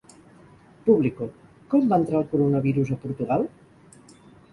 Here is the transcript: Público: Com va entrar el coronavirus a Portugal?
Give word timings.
Público: 0.87 1.27
Com 1.73 1.85
va 1.91 1.99
entrar 2.01 2.17
el 2.21 2.25
coronavirus 2.31 2.91
a 2.95 2.97
Portugal? 3.05 3.45